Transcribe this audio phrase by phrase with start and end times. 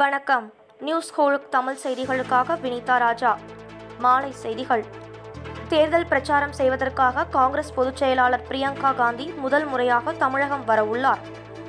[0.00, 0.52] வணக்கம்.
[0.80, 3.38] நியூஸ் ஹோலுக் தமிழ் செய்திகளுக்காக வினிதா ராஜா.
[3.98, 4.84] மாலை செய்திகள்.
[5.68, 11.22] தேர்தல் பிரச்சாரம் செய்வதற்காக காங்கிரஸ் பொதுச் செயலாளர் பிரியங்கா காந்தி முதல் முறையாக தமிழகம் வரவுள்ளார்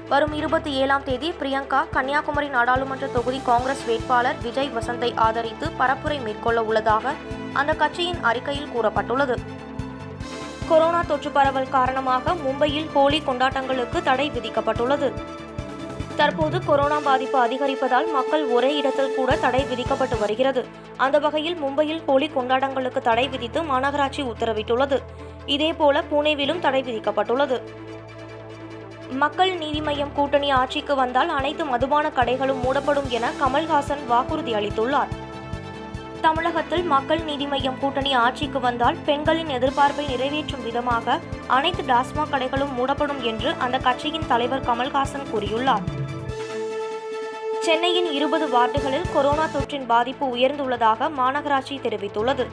[0.10, 6.64] வரும் இருபத்தி ஏழாம் தேதி பிரியங்கா கன்னியாகுமரி நாடாளுமன்ற தொகுதி காங்கிரஸ் வேட்பாளர் விஜய் வசந்தை ஆதரித்து பரப்புரை மேற்கொள்ள
[6.64, 7.14] உள்ளதாக
[7.54, 9.38] அந்த கட்சியின் அறிக்கையில் கூறப்பட்டுள்ளது.
[10.68, 15.14] கொரோனா தொற்று பரவல் காரணமாக மும்பையில் ஹோலி கொண்டாட்டங்களுக்கு தடை விதிக்கப்பட்டுள்ளது.
[16.20, 20.66] தற்போது கொரோனா பாதிப்பு அதிகரிப்பதால் மக்கள் ஒரே இடத்தில் கூட தடை விதிக்கப்பட்டு வருகிறது.
[20.98, 24.98] அந்த வகையில் மும்பையில் ஹோலி கொண்டாட்டங்களுக்கு தடை விதித்து மாநகராட்சி உத்தரவிட்டுள்ளது.
[25.46, 27.60] இதேபோல புனேவிலும் தடை விதிக்கப்பட்டுள்ளது.
[29.12, 35.14] மக்கள் நீதி மய்யம் கூட்டணி ஆட்சிக்கு வந்தால் அனைத்து மதுபான கடைகளும் மூடப்படும் என கமல்ஹாசன் வாக்குறுதி அளித்துள்ளார்.
[36.22, 43.22] தமிழகத்தில் மக்கள் நீதி மய்யம் கூட்டணி ஆட்சிக்கு வந்தால் பெண்களின் எதிர்பார்ப்பை நிறைவேற்றும் விதமாக அனைத்து டாஸ்மாக் கடைகளும் மூடப்படும்
[43.22, 45.86] என்று அந்த கட்சியின் தலைவர் கமல்ஹாசன் கூறியுள்ளார்.
[47.68, 52.46] சென்னையின் இருபது வார்டுகளில் கொரோனா தொற்றின் பாதிப்பு உயர்ந்துள்ளதாக மாநகராட்சி தெரிவித்துள்ளது.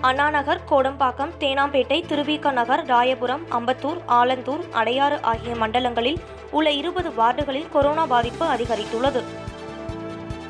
[0.00, 6.16] அண்ணாநகர் கோடம்பாக்கம் தேனாம்பேட்டை திருவிக நகர் ராயபுரம் அம்பத்தூர் ஆலந்தூர் அடையாறு ஆகிய மண்டலங்களில்
[6.50, 9.22] உள்ள இருபது வார்டுகளில் கொரோனா பாதிப்பு அதிகரித்துள்ளது.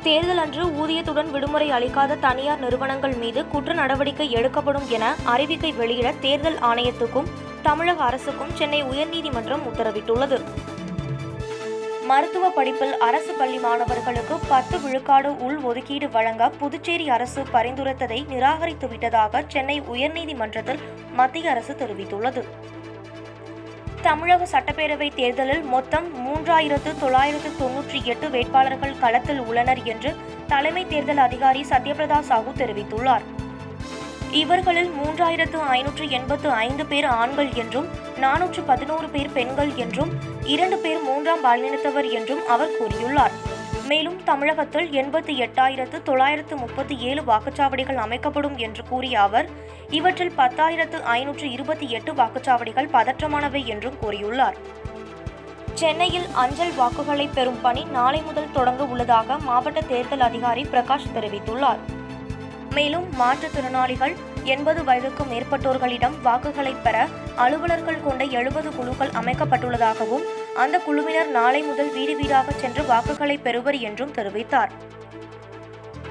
[0.03, 6.57] தேர்தல் அன்று ஊதியத்துடன் விடுமுறை அளிக்காத தனியார் நிறுவனங்கள் மீது குற்ற நடவடிக்கை எடுக்கப்படும் என அறிவிக்கை வெளியிட தேர்தல்
[6.61, 10.41] ஆணையத்துக்கும் தமிழக அரசுக்கும் சென்னை உயர்நீதிமன்றம் உத்தரவிட்டுள்ளது.
[12.11, 19.43] மருத்துவ படிப்பில் அரசு பள்ளி மாணவர்களுக்கு பத்து விழுக்காடு உள் ஒதுக்கீடு வழங்க புதுச்சேரி அரசு பரிந்துரைத்ததை நிராகரித்து விட்டதாக
[19.53, 20.81] சென்னை உயர்நீதிமன்றத்தில்
[21.19, 22.41] மத்திய அரசு தெரிவித்துள்ளது.
[24.07, 30.11] தமிழக சட்டப்பேரவை தேர்தலில் மொத்தம் மூன்றாயிரத்து தொள்ளாயிரத்து தொன்னூற்றி எட்டு வேட்பாளர்கள் களத்தில் உள்ளனர் என்று
[30.53, 33.25] தலைமை தேர்தல் அதிகாரி சத்யபிரதா சாஹூ தெரிவித்துள்ளார்.
[34.43, 37.89] இவர்களில் மூன்றாயிரத்து ஐநூற்று எண்பத்து ஐந்து பேர் ஆண்கள் என்றும்
[38.21, 40.11] நானூற்று பதினோரு பேர் பெண்கள் என்றும்
[40.43, 43.35] இரண்டு பேர் மூன்றாம் பாலினத்தவர் என்றும் அவர் கூறியுள்ளார்.
[43.87, 49.49] மேலும் தமிழகத்தில் எண்பத்தி எட்டாயிரத்து தொள்ளாயிரத்து முப்பத்தி ஏழு வாக்குச்சாவடிகள் அமைக்கப்படும் என்று கூறிய அவர்
[49.89, 54.57] இவற்றில் பத்தாயிரத்து ஐநூற்று இருபத்தி எட்டு வாக்குச்சாவடிகள் பதற்றமானவை என்றும் கூறியுள்ளார்.
[55.73, 61.81] சென்னையில் அஞ்சல் வாக்குகளை பெறும் பணி நாளை முதல் தொடங்க உள்ளதாக மாவட்ட தேர்தல் அதிகாரி பிரகாஷ் தெரிவித்துள்ளார்.
[62.73, 71.61] மேலும் மாற்றுத்திறனாளிகள் எண்பது வயதுக்கும் மேற்பட்டோர்களிடம் வாக்குகளை பெற அலுவலர்கள் கொண்ட எழுபது குழுக்கள் அமைக்கப்பட்டுள்ளதாகவும் அந்த குழுவினர் நாளை
[71.61, 74.71] முதல் வீடு வீடாக சென்று வாக்குகளை பெறுவர் என்றும் தெரிவித்தார்.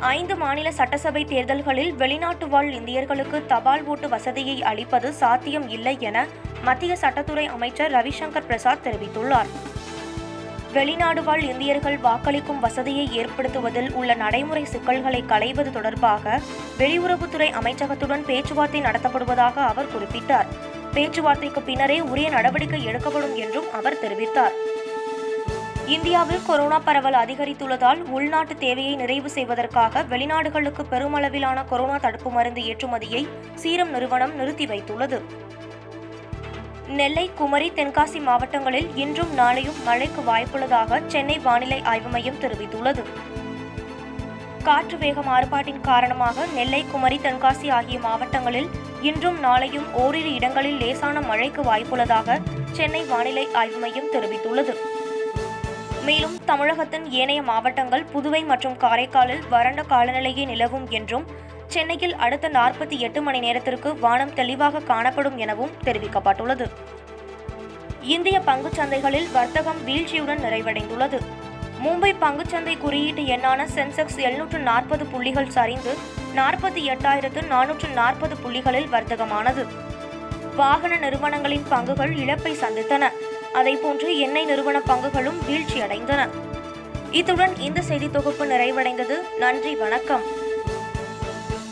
[0.00, 6.26] ஐந்து மாநில சட்டசபை தேர்தல்களில் வெளிநாட்டு வாழ் இந்தியர்களுக்கு தபால் ஓட்டு வசதியை அளிப்பது சாத்தியம் இல்லை என
[6.62, 9.50] மத்திய சட்டத்துறை அமைச்சர் ரவிசங்கர் பிரசாத் தெரிவித்துள்ளார்.
[10.72, 16.40] வெளிநாடு வாழ் இந்தியர்கள் வாக்களிக்கும் வசதியை ஏற்படுத்துவதில் உள்ள நடைமுறை சிக்கல்களை களைவது தொடர்பாக
[16.78, 20.46] வெளியுறவுத்துறை அமைச்சகத்துடன் பேச்சுவார்த்தை நடத்தப்படுவதாக அவர் குறிப்பிட்டார்.
[20.94, 24.56] பேச்சுவார்த்தைக்கு பின்னரே உரிய நடவடிக்கை எடுக்கப்படும் என்றும் அவர் தெரிவித்தார்.
[25.86, 33.90] இந்தியாவில் கொரோனா பரவல் அதிகரித்துள்ளதால் உள்நாட்டு தேவையை நிறைவு செய்வதற்காக வெளிநாடுகளுக்கு பெருமளவிலான கொரோனா தடுப்பு மருந்து ஏற்றுமதியை சீரம்
[33.90, 35.20] நிறுவனம் நிறுத்தி வைத்துள்ளது.
[36.98, 43.02] நெல்லை குமரி தென்காசி மாவட்டங்களில் இன்றும் நாளையும் மழைக்கு வாய்ப்புள்ளதாக சென்னை வானிலை ஆய்வு மையம் தெரிவித்துள்ளது.
[44.62, 48.68] காற்று வேக மாறுபாட்டின் காரணமாக நெல்லை குமரி தென்காசி ஆகிய மாவட்டங்களில்
[49.00, 52.38] இன்றும் நாளையும் ஓரிரு இடங்களில் லேசான மழைக்கு வாய்ப்புள்ளதாக
[52.72, 54.74] சென்னை வானிலை ஆய்வு மையம் தெரிவித்துள்ளது.
[56.04, 61.26] மேலும் தமிழகத்தின் ஏனைய மாவட்டங்கள் புதுவை மற்றும் காரைக்காலில் வறண்ட காலநிலையே நிலவும் என்றும்
[61.70, 66.70] சென்னையில் அடுத்த நாற்பத்தி எட்டு மணி நேரத்திற்கு வானம் தெளிவாக காணப்படும் எனவும் தெரிவிக்கப்பட்டுள்ளது.
[68.02, 71.18] இந்திய பங்குச் சந்தைகளில் வர்த்தகம் வீழ்ச்சியுடன் நிறைவடைந்துள்ளது.
[71.84, 75.94] மும்பை பங்குச்சந்தை குறியீட்டு எண்ணான சென்செக்ஸ் எழுநூற்று நாற்பது புள்ளிகள் சரிந்து
[76.34, 79.66] நாற்பத்தி எட்டாயிரத்து நானூற்று நாற்பது புள்ளிகளில் வர்த்தகமானது.
[80.56, 83.08] வாகன நிறுவனங்களின் பங்குகள் இழப்பை சந்தித்தன.
[83.54, 86.28] அதைப்போன்று எண்ணெய் நிறுவன பங்குகளும் வீழ்ச்சியடைந்தன.
[87.10, 89.36] இத்துடன் இந்த செய்தி தொகுப்பு நிறைவடைந்தது.
[89.38, 90.48] நன்றி வணக்கம்.